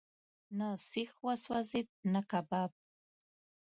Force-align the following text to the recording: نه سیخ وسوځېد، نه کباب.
نه 0.57 0.67
سیخ 0.89 1.11
وسوځېد، 1.25 1.87
نه 2.13 2.21
کباب. 2.29 2.71